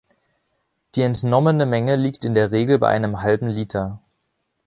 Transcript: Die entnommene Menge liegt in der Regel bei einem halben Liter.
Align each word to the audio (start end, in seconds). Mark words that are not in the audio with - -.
Die 0.95 1.03
entnommene 1.03 1.67
Menge 1.67 1.95
liegt 1.95 2.25
in 2.25 2.33
der 2.33 2.49
Regel 2.49 2.79
bei 2.79 2.87
einem 2.87 3.21
halben 3.21 3.47
Liter. 3.49 4.01